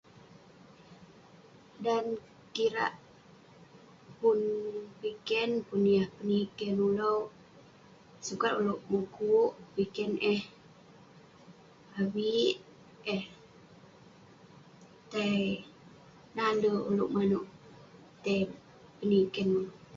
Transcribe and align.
Dan 1.85 2.05
kirak 2.53 2.93
pun 4.19 4.39
piken, 5.01 5.49
pun 5.67 5.81
yah 5.95 6.07
peniken 6.17 6.75
ulouk, 6.89 7.25
sukat 8.27 8.53
ulouk 8.59 8.81
mukuk, 8.91 9.51
piken 9.75 10.11
eh..avik 10.33 12.55
eh 13.15 13.23
tai 15.11 15.39
nalek 16.35 16.85
ulouk 16.91 17.11
manouk 17.17 17.47
tai 18.23 18.39
peniken 18.97 19.47
ulouk 19.57 19.75